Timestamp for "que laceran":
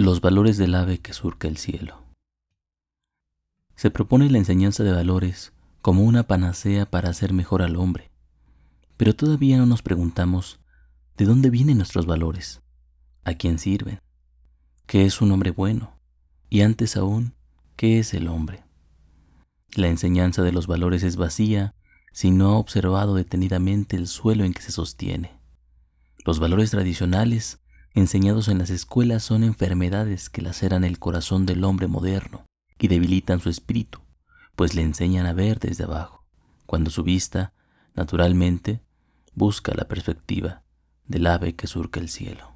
30.30-30.84